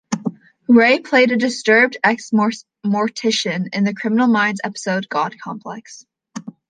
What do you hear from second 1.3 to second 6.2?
a disturbed ex mortician in the "Criminal Minds" episode "God Complex.